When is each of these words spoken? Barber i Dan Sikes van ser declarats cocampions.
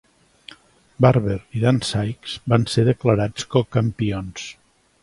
Barber 1.07 1.35
i 1.59 1.61
Dan 1.65 1.83
Sikes 1.91 2.35
van 2.55 2.67
ser 2.77 2.87
declarats 2.89 3.51
cocampions. 3.57 4.53